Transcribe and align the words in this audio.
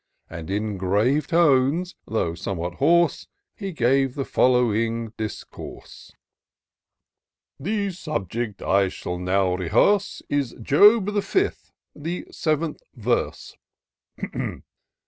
And 0.31 0.49
in 0.49 0.77
grave 0.79 1.27
tones, 1.27 1.93
though 2.07 2.33
somewhat 2.33 2.73
hoarse, 2.79 3.27
He 3.55 3.71
gave 3.71 4.15
the 4.15 4.25
following 4.25 5.13
discourse:—" 5.15 6.11
The 7.59 7.91
subject 7.91 8.63
I 8.63 8.89
shall 8.89 9.19
now 9.19 9.53
rehearse, 9.53 10.23
Is 10.27 10.55
Job, 10.59 11.13
the 11.13 11.21
fifthy— 11.21 11.69
the 11.95 12.25
seventh 12.31 12.81
verse. 12.95 13.55